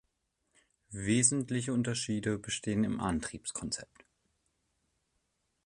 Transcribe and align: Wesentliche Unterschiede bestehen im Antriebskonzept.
Wesentliche 0.93 1.71
Unterschiede 1.73 2.39
bestehen 2.39 2.83
im 2.83 2.99
Antriebskonzept. 2.99 4.03